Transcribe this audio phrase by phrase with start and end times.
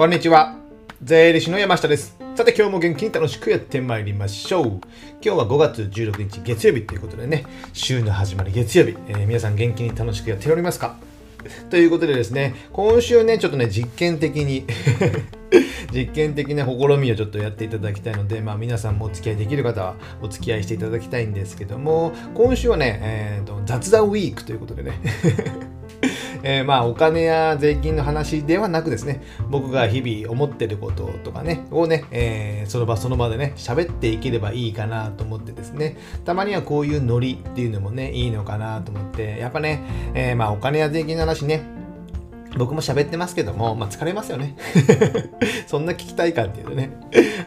[0.00, 0.56] こんにちは。
[1.02, 2.16] 税理士の山下です。
[2.34, 4.66] さて今日も元気に楽しくやってまいりましょう。
[4.66, 4.80] 今
[5.20, 10.96] 日は5月16日月曜日ということでね、週の始まり月曜日、えー皆さん元気に楽しくやっておりますか？
[11.68, 14.64] ということでですね、今週ね、ちょっとね、実験的に
[15.92, 24.92] 実験的な試みをちょっとやっていただきたいので、まあ皆さんもお付き合いできる方はお付き合いしていただきたいんですけども、今週はね、えーと雑談ウィークということでね、
[26.42, 39.82] えーまあお金や税金の話ではなくですね、僕が日々思ってることとかね、をね、えーその場その場でね、喋っていければいいかなと思ってですね、たまにはこういうノリっていうのもね、いいのかなと思って、やっぱね、
[40.14, 41.62] えーまあお金や税金の話ね、
[42.56, 44.56] 僕も喋ってますけども、まあ疲れますよね。
[45.66, 46.90] そんな聞きたいかっていうとね、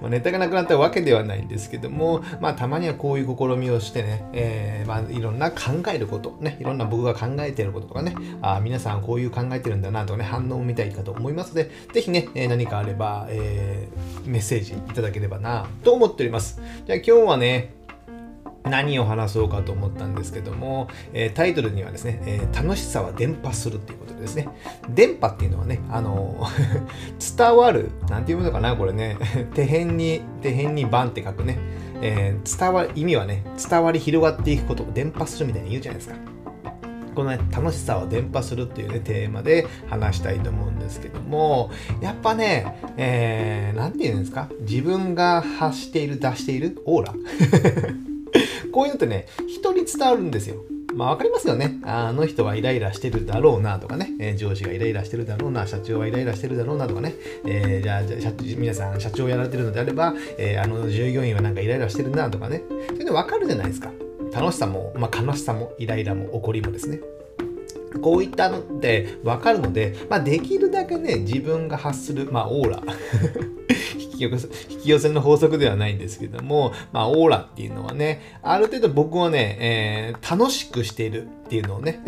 [0.00, 16.60] まあネタがなくなったわけではないんですけども、まあたまにはこういう試みをしてね、えーまあいろんな考えること、ね、いろんな僕が考えてることとかね、あ皆さんこういう考えてるんだなとかね、反応を見たいかと思いますので、ぜひね、えー何かあれば、えーメッセージいただければなと思っております。
[16.86, 17.72] じゃあ今日はね、
[18.70, 24.48] 何を話そうかと思ったんですけども、えータイトルにはですね、えー楽しさは伝播するっていうことですね、
[24.88, 26.46] 電波っていうのはね、あの
[27.36, 29.16] 伝わる、なんていうのかな、これね、
[29.54, 31.58] 手辺に、手辺に番って書くね、
[32.02, 36.16] えー伝わ意味はね、伝わり広がっていくことを伝播するみたいに言うじゃないですか。
[37.14, 47.14] このね、楽しさを伝播するっていうね、テーマで話したいと思うんですけども、やっぱね、えー、て言うんですか、自分が発している、出しているオーラ。
[48.72, 50.56] こういうのってね、人に伝わるんですよ。
[50.94, 51.78] まあわかりますよね。
[51.84, 57.14] あの人はイライラしてるだろうなとかね、えー上司がイライラしてるだろうな、社長はイライラしてるだろうなとかね、
[57.46, 63.92] えーじゃあじゃあ皆さん社長をやられてるのであれば、えーあの従業員はなんかイライラしてるなとかね、そういうのわかるじゃないですか。
[64.32, 67.00] 楽しさも、まあ悲しさも、イライラも、怒りもですね。
[68.02, 72.82] こういったのって分かるので、まあ、できるだけね、自分が発する、まあ、オーラ
[74.28, 82.04] き寄せ、引き寄せの法則ではないんですけども、まあ、オーラっていうのはね、ある程度僕はね、えー楽しくしているっていうのをね、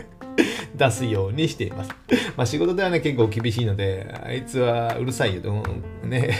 [0.76, 1.90] 出すようにしています。
[2.36, 5.64] まあ、仕事ではね、結構厳しいので、あいつはうるさいよと、
[6.04, 6.36] うね、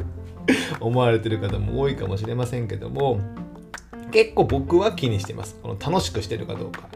[0.80, 3.20] 思われてる方も多いかもしれませんけども、
[4.10, 5.58] 結構僕は気にしてます。
[5.62, 6.88] この楽しくしてるかどうか。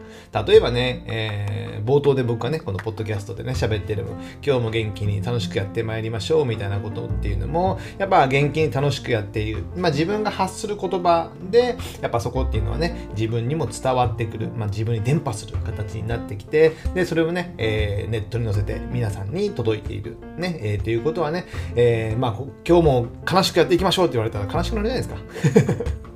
[0.45, 4.05] 例えばね、えー冒頭で僕はね、このポッドキャストでね、喋ってる、
[4.43, 9.63] 今日も元気に楽しくやってまいりましょうみたいなことっていうのも、やっぱ元気に楽しくやっている。
[9.75, 14.49] まあ自分が発する言葉で、やっぱそこっていうのはね、自分にも伝わってくる。
[14.49, 20.17] まあ自分に伝播する形になってきて、で、それをね、えーネットに載せて皆さんに届いている。
[20.37, 22.35] ね、えーということはね、えーまあ
[22.67, 26.14] 今日も悲しくやっていきましょうって言われたら悲しくなるじゃないですか。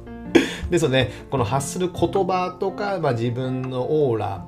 [0.70, 4.46] ですので、この発する言葉とか、まあ、自分のオーラ、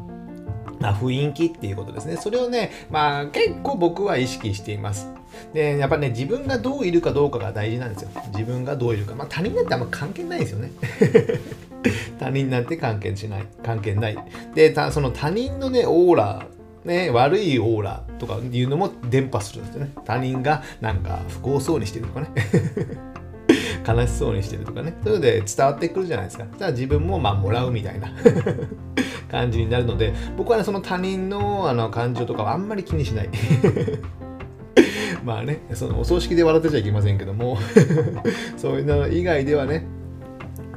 [0.79, 2.17] まあ、雰囲気っていうことですね。
[2.17, 5.07] それをね、まあ結構僕は意識しています。
[5.53, 8.09] で、やっぱね、自分がどういるかどうかが大事なんですよ。
[8.33, 9.13] 自分がどういるか。
[9.13, 10.71] まあ他人なんてあんま関係ないですよね。
[12.19, 13.45] 他人なんて関係しない。
[13.63, 14.17] 関係ない。
[14.55, 16.47] で、たその他人のね、オーラ、
[16.83, 19.91] ね、悪いオーラとかいうのも伝播するんですよね。
[20.03, 22.27] 他人がなんか不幸そうにしてるとかね。
[23.87, 24.95] 悲しそうにしてるとかね。
[25.03, 26.45] そういうので伝わってくるじゃないですか。
[26.57, 28.11] じゃあ自分もまあもらうみたいな
[29.29, 33.29] 感じになるので、僕はね、その他人のあの感情とかはあんまり気にしない。
[35.23, 37.57] まあね、そのお葬式で笑ってちゃいけませんけども、
[38.57, 39.85] そういうの以外ではね、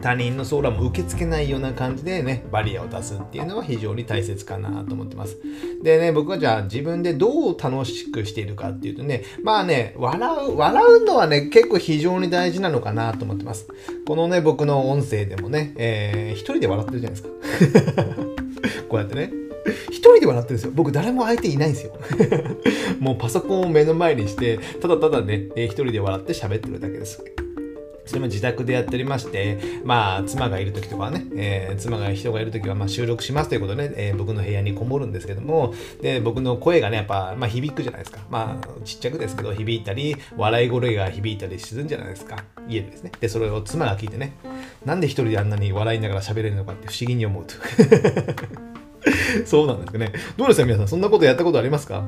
[0.05, 5.39] 他人のソーラも受け付けないような感じでね、バリアを出すっていうのは非常に大切かなと思ってます。
[5.83, 13.67] でね、僕はじゃあ自分でどう楽しくしているかっていうとね、まあね、笑う、笑うのはね、結構非常に大事なのかなと思ってます。
[14.07, 18.05] このね、僕の音声でもね、えー一人で笑ってるじゃないですか。
[18.91, 19.33] こうやってね。
[19.89, 20.73] 一人で笑ってるんですよ。
[20.75, 21.99] 僕誰も相手いないんですよ。
[23.01, 27.25] もうパソコンを目の前にして、ただただね、一人で笑って喋ってるだけです。
[28.07, 38.21] それも自宅でやっておりまして、まあ、妻がいる時とかはね、えー妻が人がいる時はまあ収録しますということでね、えー僕の部屋にこもるんですけども、で、僕の声がね、やっぱ、まあ、響くじゃないですか。
[38.31, 42.45] まあ、ちっちゃくですけど、響いたり、笑い声が響いたりするんじゃないですか。
[42.69, 43.13] 家でですね。
[43.21, 44.35] で、それを妻が聞いてね、
[44.85, 47.55] なんで一人であんなに笑いながら喋れるのかって不思議に思うと。
[49.47, 50.13] そうなんですかね。
[50.37, 52.05] どうですか皆さん、そんなことやったことありますか？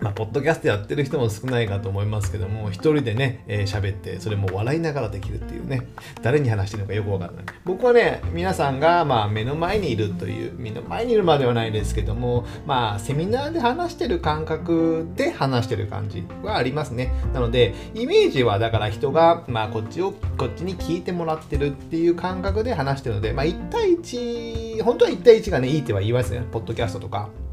[0.00, 5.86] まあ、ポッドキャストやってる人も少ないかと思いますけども、一人でね、えー喋って、それも笑いながらできるっていうね、
[6.22, 7.44] 誰に話してるのかよくわからない。
[7.64, 17.12] 僕はね、皆さんが、まあ、目の前にいるという、目の前にいるまではないですけども、まあ、セミナーで話してる感覚で話してる感じはありますね。
[17.32, 27.43] なので、イメージはだから人が、まあ、こっちを、こっちに聞いてもらってるっていう感覚で話してるので、まあ、1対1、本当は1対1がね、いいっては言いますね、ポッドキャストとか。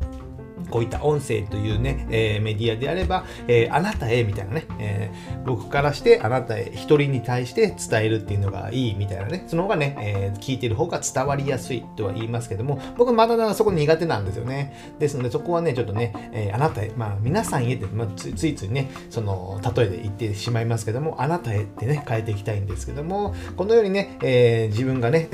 [0.72, 14.96] こういった音声というね、えー、メディアであれば、えー、あなたへみたいなね、えー、僕からしてあなたへ一人に対して伝えるっていうのがいいみたいなね、その方がね、え聞いてる方が伝わりやすいとは言いますけども、僕まだまだそこ苦手なんですよね。
[15.00, 25.30] ですので、そこはね、ちょっとね、えあなたへ、まあ皆さんへって、まあ、ついついね、その、例えで言ってしまいますけども、あなたへってね、変えていきたいんですけども、このようにね、え自分がね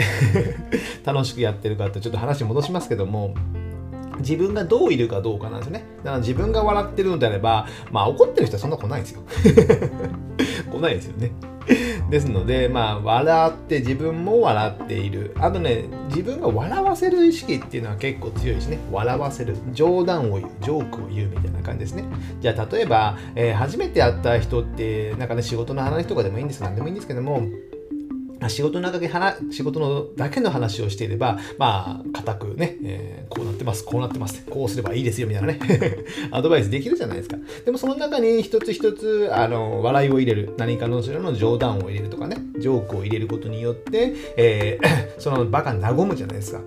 [1.05, 3.33] 楽しくやってるかってちょっと話戻しますけども、
[4.19, 5.85] 自分がどういるかどうかなんですよね。
[5.99, 9.21] だから自分が笑ってるのであれば、まあ怒ってる人はそんな来ないんですよ。
[10.71, 11.31] 来ないですよね。
[12.09, 15.33] ですので、まあ、笑って自分も笑っている。
[15.39, 18.79] あとね、自分が笑わせる意識っていうのは結構強いしね。
[18.91, 19.57] 笑わせる。
[19.73, 20.51] 冗談を言う。
[20.61, 22.05] ジョークを言うみたいな感じですね。
[22.39, 27.41] じゃあ、例えば、えー、初めて会った人って、なんかね、仕事の話とかでもいいんです何でもいいんですけども、
[28.49, 29.09] 仕事の中で
[29.51, 35.59] 仕事のだけの話をしていれば、まあ、固くね、えー、こうなってます、こうなってます、こうすればいいですよ、みたいなね、
[36.31, 37.37] アドバイスできるじゃないですか。
[37.65, 44.87] でもその中に一つ一つ、あの、笑いを入れる、何かのそれの冗談を入れるとかね、ジョークを入れることによって、えー、
[45.19, 46.61] その場が和むじゃないですか。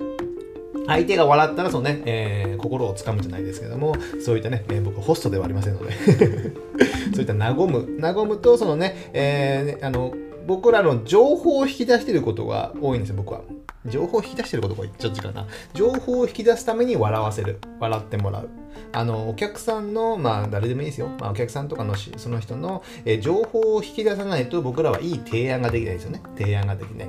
[0.86, 3.94] 相手が笑ったらそのね、えー、心をつかむじゃないですけども、
[4.24, 5.92] そういったね、え、僕ホストではありませんので
[7.14, 10.12] そういった和む、和むと、そのね、えー、あの、
[10.46, 13.42] 僕らの情報を引き出してることが多いんですよ、僕は。
[13.86, 15.46] 情報を引き出してることがちゃっちかな。
[15.74, 17.60] 情報を引き出すために笑わせる。
[17.78, 18.48] 笑ってもらう。
[18.92, 21.08] あの、お客さんの、まあ、誰でもいいですよ。
[21.18, 26.22] まあ、お客さんとかのその人の、え情報を引き出さないと僕らはいい提案ができないですよね。
[26.36, 27.08] 提案ができない。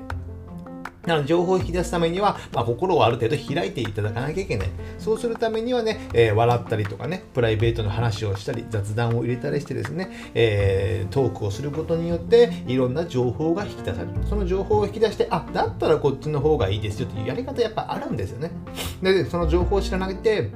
[1.06, 4.69] なので、情報を引き出すためには、まあ、心をある程度開いていただかなきゃいけない。
[5.00, 14.13] そうするためにはね、えー、笑ったりとかね、プライベートの話をしたり、雑談を入れたりしてですね、えー、トークをすることによって、いろんな情報が引き出される。
[14.30, 18.51] その情報を引き出して、あ、だったらこっちの方がいいですよっていうやり方やっぱあるんですよね。
[19.01, 20.51] で、その情報を知らなくて、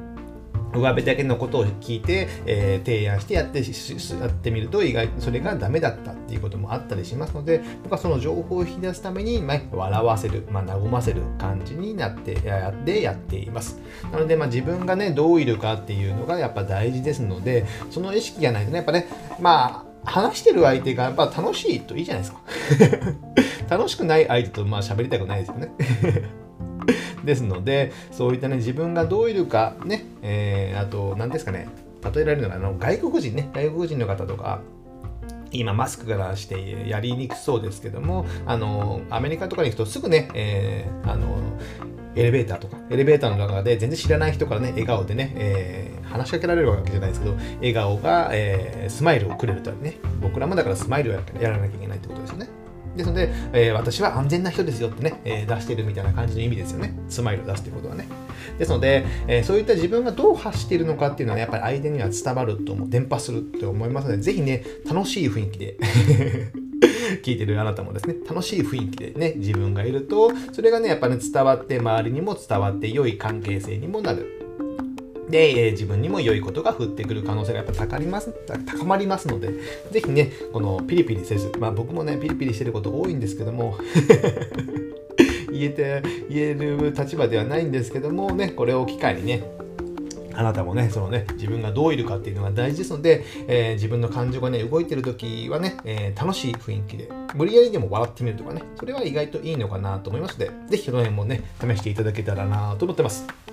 [0.80, 13.80] 上辺だけのことを聞いて、えー、提案してやってやってみると意外とそれがダメだったっていうこともあったりしますので僕はその情報を引き出すために、まあ、笑わせる、まあ、和ませる感じになってやってやっています。
[14.12, 19.08] なので、まあ、自分がねどういるかっていうのがやっぱ大事ですのでその意識がないとねやっぱね
[19.40, 22.42] まあ話してる相手がやっぱ楽しいといいじゃないですか。
[23.78, 25.72] 楽しくない相手とまあ喋りたくないですよね。
[27.26, 31.68] ですので、そういったね、自分がどういるか、ね、えー、あと、何ですかね、
[32.14, 34.62] 例えられるのが、あの外国人ね、外国人の方とか、
[35.52, 41.38] 今マスクからしてやりにくそうですけども、あの、アメリカとかに行くとすぐね、えー、あの、
[42.16, 52.48] エレベーターとか、エレベーターの中で全然知らない人からね、笑顔でね、えー、話しかけられるわけじゃないですけど、笑顔が、えー、スマイルをくれるとね、僕らもだからスマイルをやらなきゃいけないってことですよね。
[52.96, 56.98] ですので、えー、私は安全な人ですよってね、えー、出してるみたいな感じの意味ですよね。
[57.10, 58.08] スマイルを出すということはね。
[58.58, 65.78] ですので、えー、そういった自分がどう発しているのかっていうのは、ね、やっぱり相手には伝わると思う、伝播すると思いますので、ぜひね、楽しい雰囲気で
[67.24, 74.45] 聞いてるあなたもですね、楽しい雰囲気でね、自分がいると、それがね、やっぱね、伝わって、周りにも伝わって良い関係性にもなる。
[75.30, 78.32] で、えー、自分にも良いことが降ってくる可能性がやっぱ高ります
[78.66, 79.52] 高まりますので、
[79.92, 83.78] ぜひね、このピリピリせず、まあ僕もね、ピリピリしてること多いんですけども、
[85.52, 89.44] 言えて、言える立場ではないんですけどもね、これを機会にね、
[90.38, 103.45] あなたもね、そのね、自分がどういるかっていうのが大事ですので、えー、自分の感情がね、動いてる時はね、えー、楽しい雰囲気で、無理やりでも笑ってみるとかね、それは意外といいのかなと思いますので、ぜひその辺もね、試していただけたらなと思ってます。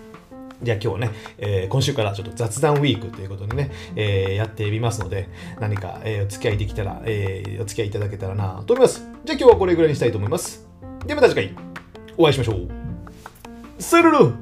[0.62, 5.28] じゃあ今日ね、えー、今週からちょっと雑談ウィークということでね、えー、やってみますので、
[5.60, 9.00] 何か、えー、お付き合いできたら、えー、お付き合いいただけたらなと思います。
[9.24, 10.68] じゃあ今日はこれぐらいにしたいと思います。
[11.06, 11.54] ではまた次回、
[12.16, 12.68] お会いしましょう。
[13.78, 14.41] さよなら